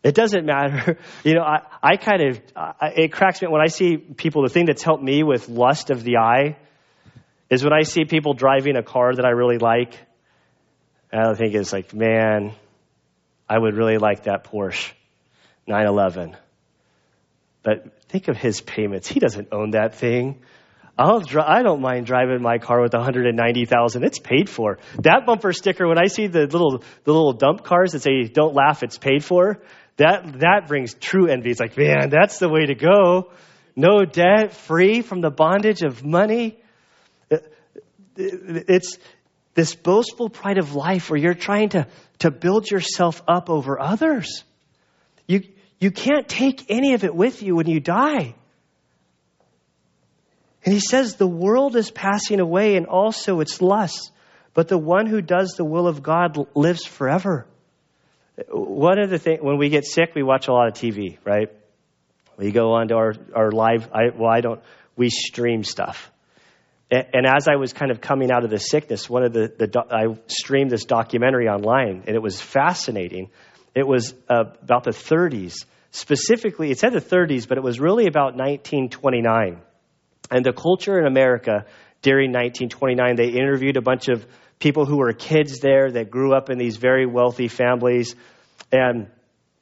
[0.06, 0.98] It doesn't matter.
[1.24, 4.48] You know, I, I kind of, I, it cracks me when I see people, the
[4.48, 6.56] thing that's helped me with lust of the eye
[7.50, 9.98] is when I see people driving a car that I really like.
[11.10, 12.52] And I think it's like, man,
[13.48, 14.92] I would really like that Porsche
[15.66, 16.36] 911.
[17.64, 19.08] But think of his payments.
[19.08, 20.40] He doesn't own that thing.
[20.96, 24.04] I'll dri- I don't mind driving my car with 190,000.
[24.04, 24.78] It's paid for.
[25.02, 28.54] That bumper sticker, when I see the little, the little dump cars that say, don't
[28.54, 29.60] laugh, it's paid for,
[29.96, 31.50] that, that brings true envy.
[31.50, 33.30] It's like, man, that's the way to go.
[33.74, 36.58] No debt, free from the bondage of money.
[38.16, 38.98] It's
[39.54, 41.86] this boastful pride of life where you're trying to,
[42.20, 44.44] to build yourself up over others.
[45.26, 45.42] You,
[45.78, 48.34] you can't take any of it with you when you die.
[50.64, 54.10] And he says, The world is passing away and also its lusts,
[54.52, 57.46] but the one who does the will of God lives forever.
[58.48, 61.48] One of the things, when we get sick, we watch a lot of TV, right?
[62.36, 64.60] We go on to our, our live, I, well, I don't,
[64.94, 66.10] we stream stuff.
[66.90, 69.52] And, and as I was kind of coming out of the sickness, one of the,
[69.56, 73.30] the I streamed this documentary online, and it was fascinating.
[73.74, 75.64] It was uh, about the 30s.
[75.90, 79.60] Specifically, it said the 30s, but it was really about 1929.
[80.30, 81.64] And the culture in America
[82.06, 84.24] during 1929, they interviewed a bunch of
[84.60, 88.14] people who were kids there that grew up in these very wealthy families.
[88.70, 89.08] And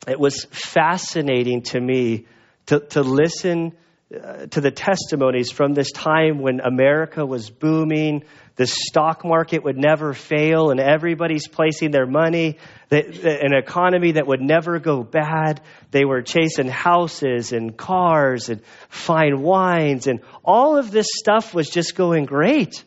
[0.07, 2.27] it was fascinating to me
[2.67, 3.73] to, to listen
[4.13, 8.23] Uh, to the testimonies from this time when America was booming,
[8.57, 12.59] the stock market would never fail, and everybody's placing their money,
[12.91, 15.63] an economy that would never go bad.
[15.91, 21.71] They were chasing houses and cars and fine wines, and all of this stuff was
[21.71, 22.85] just going great.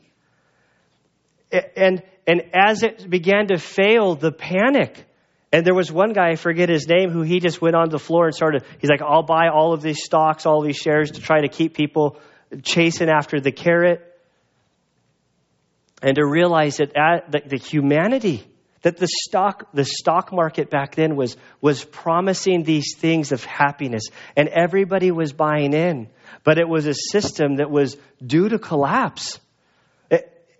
[1.51, 5.06] And, and as it began to fail, the panic.
[5.51, 7.99] And there was one guy, I forget his name, who he just went on the
[7.99, 11.21] floor and started, he's like, I'll buy all of these stocks, all these shares to
[11.21, 12.19] try to keep people
[12.63, 14.03] chasing after the carrot.
[16.01, 18.45] And to realize that, at, that the humanity,
[18.81, 24.03] that the stock, the stock market back then was, was promising these things of happiness,
[24.35, 26.09] and everybody was buying in.
[26.43, 29.39] But it was a system that was due to collapse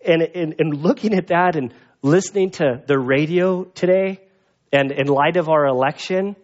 [0.08, 4.22] and, and, and looking at that and listening to the radio today,
[4.78, 6.36] and in light of our election,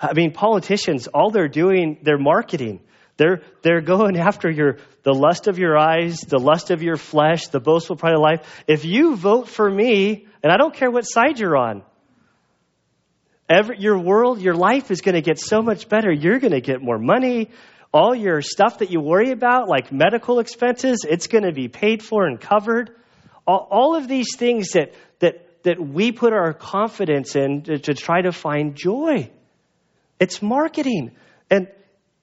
[0.00, 2.80] I mean, politicians, all they're doing, they're marketing.
[3.16, 7.48] They're, they're going after your, the lust of your eyes, the lust of your flesh,
[7.48, 8.64] the boastful pride of life.
[8.66, 11.82] If you vote for me, and I don't care what side you're on,
[13.48, 16.10] every, your world, your life is going to get so much better.
[16.10, 17.50] You're going to get more money
[17.92, 22.02] all your stuff that you worry about, like medical expenses, it's going to be paid
[22.02, 22.90] for and covered.
[23.46, 24.94] All, all of these things that,
[25.62, 29.30] that, we put our confidence in to, to try to find joy.
[30.18, 31.12] It's marketing.
[31.50, 31.68] And,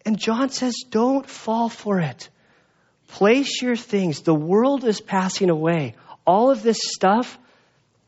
[0.06, 2.30] and John says, don't fall for it.
[3.10, 4.22] Place your things.
[4.22, 5.96] The world is passing away.
[6.26, 7.38] All of this stuff,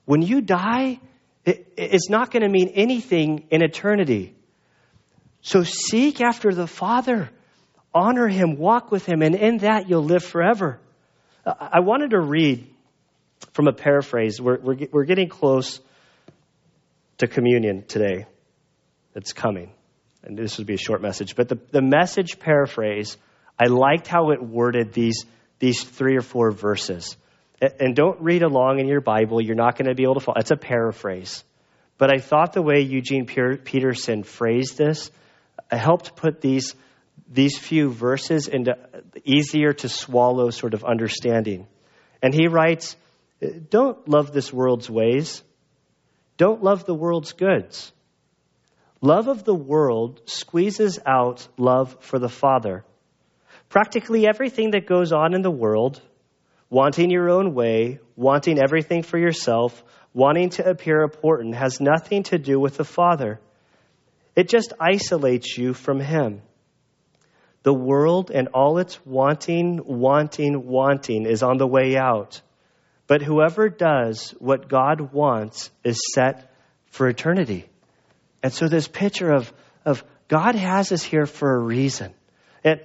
[0.05, 0.99] when you die,
[1.45, 4.35] it, it's not going to mean anything in eternity.
[5.41, 7.29] So seek after the Father
[7.93, 10.79] honor him, walk with him, and in that you'll live forever.
[11.45, 12.67] I wanted to read
[13.53, 14.41] from a paraphrase.
[14.41, 15.79] We're, we're, we're getting close
[17.17, 18.25] to communion today.
[19.15, 19.71] It's coming.
[20.23, 21.35] And this would be a short message.
[21.35, 23.17] But the, the message paraphrase,
[23.57, 25.25] I liked how it worded these,
[25.59, 27.17] these three or four verses.
[27.61, 29.41] And don't read along in your Bible.
[29.41, 30.37] You're not going to be able to follow.
[30.39, 31.43] It's a paraphrase.
[31.97, 35.11] But I thought the way Eugene Peterson phrased this
[35.69, 36.73] uh, helped put these
[37.31, 38.75] these few verses into
[39.23, 41.67] easier to swallow sort of understanding.
[42.23, 42.95] And he writes,
[43.69, 45.43] Don't love this world's ways.
[46.37, 47.91] Don't love the world's goods.
[49.01, 52.83] Love of the world squeezes out love for the Father.
[53.69, 56.01] Practically everything that goes on in the world,
[56.69, 59.83] wanting your own way, wanting everything for yourself,
[60.13, 63.39] wanting to appear important, has nothing to do with the Father.
[64.35, 66.41] It just isolates you from Him.
[67.63, 72.41] The world and all its wanting, wanting, wanting is on the way out.
[73.09, 76.53] But whoever does what God wants is set
[76.91, 77.67] for eternity.
[78.41, 79.51] And so this picture of,
[79.83, 82.13] of God has us here for a reason.
[82.63, 82.79] And,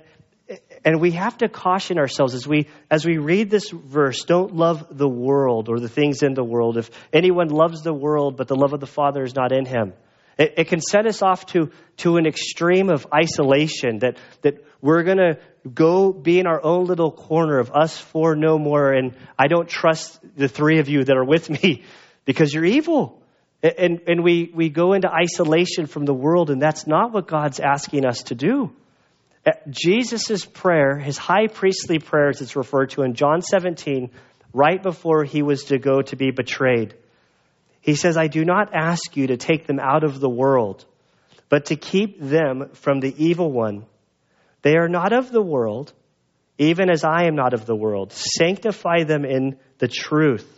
[0.84, 4.86] And we have to caution ourselves as we as we read this verse, don't love
[4.90, 6.76] the world or the things in the world.
[6.76, 9.92] If anyone loves the world, but the love of the Father is not in him.
[10.38, 15.02] It, it can set us off to, to an extreme of isolation that, that we're
[15.02, 15.38] going to
[15.72, 18.92] go be in our own little corner of us four no more.
[18.92, 21.84] And I don't trust the three of you that are with me
[22.24, 23.22] because you're evil.
[23.62, 27.60] And, and we, we go into isolation from the world, and that's not what God's
[27.60, 28.70] asking us to do.
[29.70, 34.10] Jesus' prayer, his high priestly prayer, as it's referred to in John 17,
[34.52, 36.94] right before he was to go to be betrayed.
[37.80, 40.84] He says, I do not ask you to take them out of the world,
[41.48, 43.84] but to keep them from the evil one.
[44.64, 45.92] They are not of the world,
[46.56, 48.12] even as I am not of the world.
[48.12, 50.50] Sanctify them in the truth.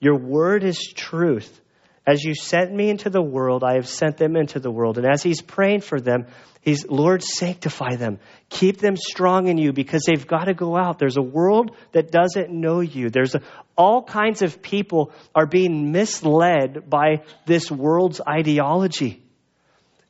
[0.00, 1.60] Your word is truth.
[2.04, 4.98] As you sent me into the world, I have sent them into the world.
[4.98, 6.26] And as he's praying for them,
[6.60, 8.18] he's, Lord, sanctify them.
[8.48, 10.98] Keep them strong in you because they've got to go out.
[10.98, 13.10] There's a world that doesn't know you.
[13.10, 13.42] There's a,
[13.78, 19.22] all kinds of people are being misled by this world's ideology.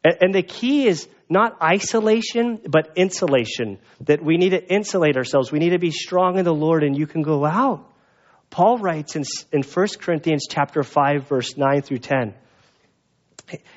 [0.02, 3.78] And, and the key is not isolation, but insulation.
[4.02, 5.50] That we need to insulate ourselves.
[5.50, 7.92] We need to be strong in the Lord and you can go out.
[8.50, 12.34] Paul writes in, in 1 Corinthians chapter 5, verse 9 through 10.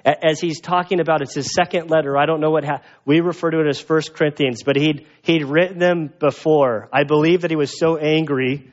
[0.03, 2.17] As he's talking about, it's his second letter.
[2.17, 5.43] I don't know what ha- we refer to it as 1 Corinthians, but he'd, he'd
[5.43, 6.89] written them before.
[6.91, 8.71] I believe that he was so angry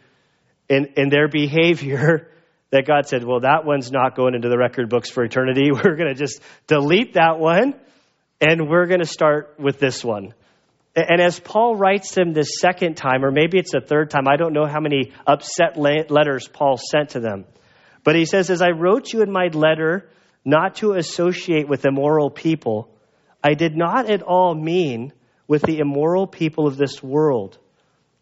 [0.68, 2.30] in, in their behavior
[2.70, 5.70] that God said, Well, that one's not going into the record books for eternity.
[5.72, 7.74] We're going to just delete that one,
[8.40, 10.34] and we're going to start with this one.
[10.94, 14.36] And as Paul writes them this second time, or maybe it's a third time, I
[14.36, 17.44] don't know how many upset letters Paul sent to them.
[18.02, 20.08] But he says, As I wrote you in my letter
[20.44, 22.88] not to associate with immoral people,
[23.42, 25.12] I did not at all mean
[25.46, 27.58] with the immoral people of this world,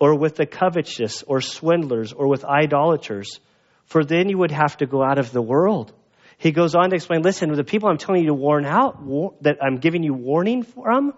[0.00, 3.40] or with the covetous, or swindlers, or with idolaters,
[3.84, 5.92] for then you would have to go out of the world.
[6.38, 9.02] He goes on to explain listen, the people I'm telling you to warn out,
[9.42, 11.14] that I'm giving you warning from,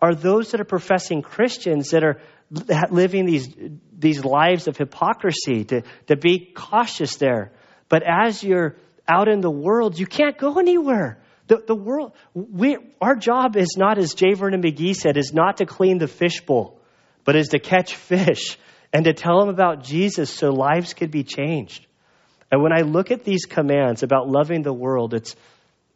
[0.00, 2.20] are those that are professing Christians that are
[2.90, 3.48] living these,
[3.96, 7.52] these lives of hypocrisy, to, to be cautious there.
[7.88, 8.76] But as you're
[9.08, 11.18] out in the world, you can't go anywhere.
[11.46, 14.34] The, the world, we, our job is not, as J.
[14.34, 16.80] Vernon McGee said, is not to clean the fishbowl,
[17.24, 18.58] but is to catch fish
[18.92, 21.86] and to tell them about Jesus so lives could be changed.
[22.52, 25.34] And when I look at these commands about loving the world, it's,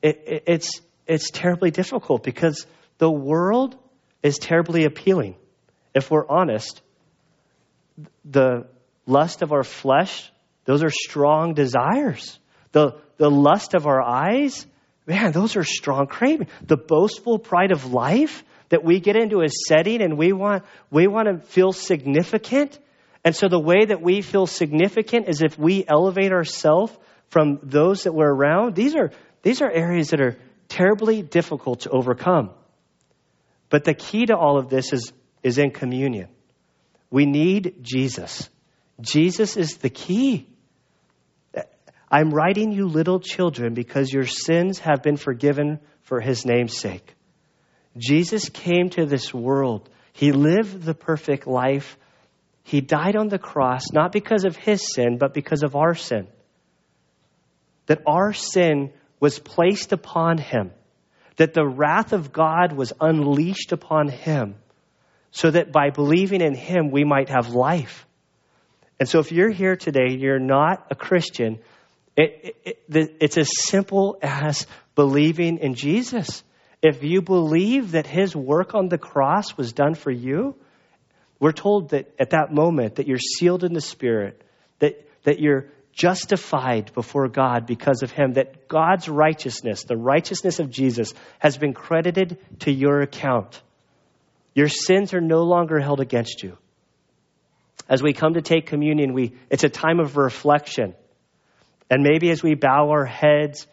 [0.01, 3.77] it, it's, it's terribly difficult because the world
[4.23, 5.37] is terribly appealing.
[5.95, 6.81] If we're honest,
[8.25, 8.67] the
[9.05, 10.33] lust of our flesh,
[10.65, 12.39] those are strong desires.
[12.73, 14.67] The, the lust of our eyes,
[15.07, 16.51] man, those are strong cravings.
[16.67, 21.07] The boastful pride of life that we get into a setting and we want, we
[21.07, 22.79] want to feel significant.
[23.27, 26.97] And so the way that we feel significant is if we elevate ourselves
[27.29, 28.77] from those that we're around.
[28.77, 29.11] These are,
[29.43, 30.37] these are areas that are
[30.69, 32.51] terribly difficult to overcome.
[33.69, 35.13] But the key to all of this is,
[35.43, 36.29] is in communion.
[37.11, 38.49] We need Jesus.
[39.01, 40.49] Jesus is the key.
[42.09, 47.13] I'm writing you, little children, because your sins have been forgiven for his name's sake.
[47.99, 49.91] Jesus came to this world.
[50.13, 51.99] He lived the perfect life.
[52.67, 56.27] He died on the cross, not because of his sin, but because of our sin.
[57.87, 60.73] That our sin was placed upon him
[61.37, 64.57] that the wrath of God was unleashed upon him
[65.31, 68.07] so that by believing in him we might have life.
[68.99, 71.59] And so if you're here today, you're not a Christian,
[72.17, 76.43] it, it, it, it's as simple as believing in Jesus.
[76.83, 80.57] If you believe that his work on the cross was done for you,
[81.39, 84.43] we're told that at that moment that you're sealed in the Spirit,
[84.79, 90.71] that, that you're justified before God because of him, that God's righteousness, the righteousness of
[90.71, 93.61] Jesus, has been credited to your account.
[94.55, 96.57] Your sins are no longer held against you.
[97.89, 100.95] As we come to take communion, we, it's a time of reflection.
[101.91, 103.67] And maybe as we bow our heads,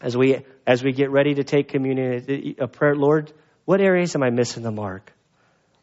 [0.00, 3.32] as we, as we get ready to take communion, a prayer, Lord,
[3.64, 5.12] what areas am I missing the mark?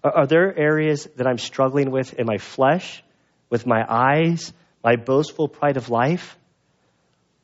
[0.03, 3.03] Are, there areas that I'm struggling with in my flesh,
[3.49, 4.51] with my eyes,
[4.83, 6.37] my boastful pride of life.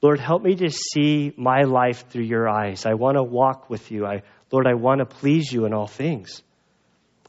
[0.02, 2.86] Lord, help me to see my life through your eyes.
[2.86, 4.06] I want to walk with you.
[4.06, 6.42] I, Lord, I want to please you in all things.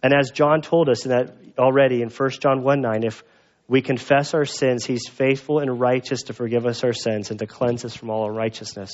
[0.03, 3.23] And as John told us in that already in 1 John 1 9, if
[3.67, 7.47] we confess our sins, he's faithful and righteous to forgive us our sins and to
[7.47, 8.91] cleanse us from all unrighteousness.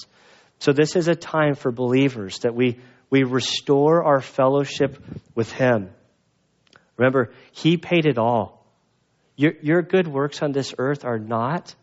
[0.59, 2.81] So this is a time for believers that we,
[3.11, 5.01] we restore our fellowship
[5.35, 5.91] with him.
[6.97, 8.65] Remember, He paid it all.
[9.37, 11.75] Your, your good works on this earth are not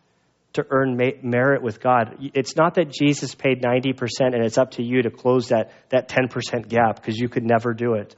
[0.54, 2.30] to earn merit with God.
[2.34, 6.08] It's not that Jesus paid 90% and it's up to you to close that, that
[6.08, 8.14] 10% gap because you could never do it.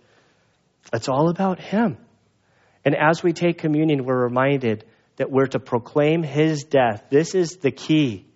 [0.93, 1.97] It's all about Him.
[2.85, 4.85] And as we take communion, we're reminded
[5.17, 7.05] that we're to proclaim His death.
[7.09, 8.27] This is the key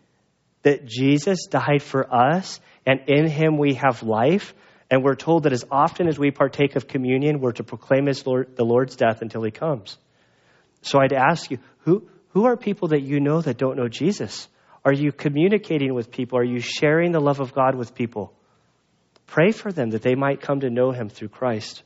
[0.63, 4.55] that Jesus died for us, and in Him we have life.
[4.91, 8.27] And we're told that as often as we partake of communion, we're to proclaim his
[8.27, 9.99] Lord, the Lord's death until He comes.
[10.83, 14.49] So I'd ask you, who, who are people that you know that don't know Jesus?
[14.85, 16.39] Are you communicating with people?
[16.39, 18.33] Are you sharing the love of God with people?
[19.27, 21.83] Pray for them that they might come to know Him through Christ.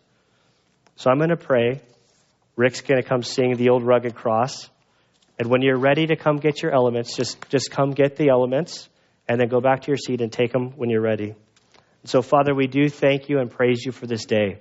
[0.97, 1.81] So I'm going to pray.
[2.55, 4.69] Rick's going to come sing the old rugged cross.
[5.39, 8.89] And when you're ready to come get your elements, just, just come get the elements
[9.27, 11.35] and then go back to your seat and take them when you're ready.
[12.05, 14.61] So, Father, we do thank you and praise you for this day.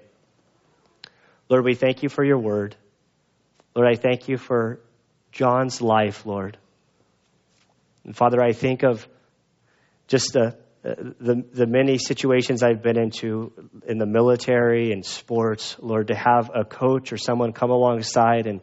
[1.49, 2.75] Lord, we thank you for your word.
[3.75, 4.79] Lord, I thank you for
[5.31, 6.57] John's life, Lord.
[8.03, 9.07] And Father, I think of
[10.07, 13.53] just the, the, the many situations I've been into
[13.87, 18.61] in the military and sports, Lord, to have a coach or someone come alongside and,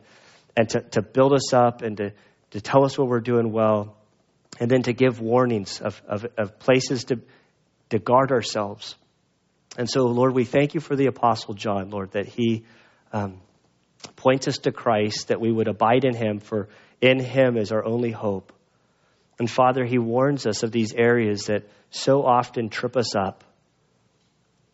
[0.57, 2.13] and to, to build us up and to,
[2.53, 3.97] to tell us what we're doing well,
[4.61, 7.21] and then to give warnings of, of, of places to,
[7.91, 8.95] to guard ourselves.
[9.77, 12.65] And so, Lord, we thank you for the Apostle John, Lord, that he
[13.13, 13.41] um,
[14.17, 16.69] points us to Christ, that we would abide in him, for
[17.01, 18.53] in him is our only hope.
[19.39, 23.45] And Father, he warns us of these areas that so often trip us up.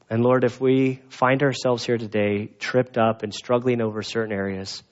[0.08, 4.82] And Lord, if we find ourselves here today tripped up and struggling over certain areas,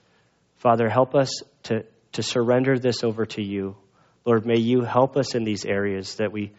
[0.57, 3.77] Father, help us to, to surrender this over to you.
[4.25, 6.53] Lord, may you help us in these areas that we,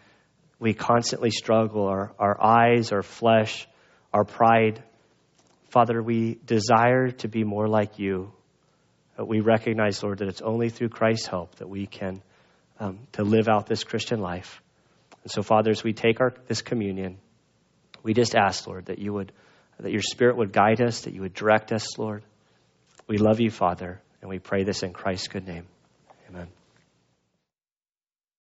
[0.64, 3.68] we constantly struggle our, our eyes, our flesh,
[4.14, 4.82] our pride.
[5.68, 8.32] Father, we desire to be more like you.
[9.18, 12.22] We recognize, Lord, that it's only through Christ's help that we can
[12.80, 14.62] um, to live out this Christian life.
[15.22, 17.18] And so, Father, as we take our, this communion,
[18.02, 19.32] we just ask, Lord, that you would,
[19.78, 22.24] that your Spirit would guide us, that you would direct us, Lord.
[23.06, 25.66] We love you, Father, and we pray this in Christ's good name.